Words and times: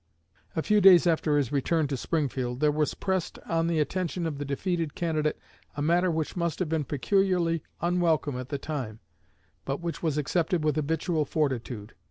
'"A 0.55 0.63
few 0.63 0.81
days 0.81 1.05
after 1.05 1.37
his 1.37 1.51
return 1.51 1.85
to 1.89 1.95
Springfield, 1.95 2.59
there 2.59 2.71
was 2.71 2.95
pressed 2.95 3.37
on 3.45 3.67
the 3.67 3.79
attention 3.79 4.25
of 4.25 4.39
the 4.39 4.45
defeated 4.45 4.95
candidate 4.95 5.37
a 5.77 5.81
matter 5.83 6.09
which 6.09 6.35
must 6.35 6.57
have 6.57 6.67
been 6.69 6.85
peculiarly 6.85 7.61
unwelcome 7.81 8.35
at 8.39 8.49
the 8.49 8.57
time, 8.57 8.99
but 9.63 9.79
which 9.79 10.01
was 10.01 10.17
accepted 10.17 10.63
with 10.63 10.75
habitual 10.75 11.23
fortitude. 11.23 11.93